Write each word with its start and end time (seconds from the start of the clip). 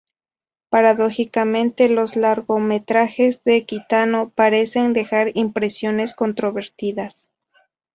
Paradójicamente, 0.69 1.87
los 1.87 2.15
largometrajes 2.15 3.43
de 3.43 3.67
Kitano 3.67 4.31
parecen 4.33 4.93
dejar 4.93 5.29
impresiones 5.37 6.15
controvertidas. 6.15 7.29